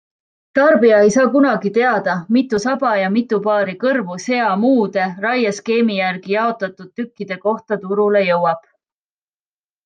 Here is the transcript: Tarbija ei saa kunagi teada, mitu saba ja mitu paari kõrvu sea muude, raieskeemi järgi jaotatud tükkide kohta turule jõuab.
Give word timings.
Tarbija 0.59 0.99
ei 1.07 1.09
saa 1.15 1.25
kunagi 1.33 1.71
teada, 1.75 2.15
mitu 2.37 2.61
saba 2.63 2.93
ja 2.99 3.09
mitu 3.17 3.39
paari 3.47 3.75
kõrvu 3.83 4.17
sea 4.23 4.47
muude, 4.63 5.05
raieskeemi 5.27 5.99
järgi 5.99 6.35
jaotatud 6.37 6.91
tükkide 7.03 7.39
kohta 7.45 7.79
turule 7.85 8.25
jõuab. 8.31 8.67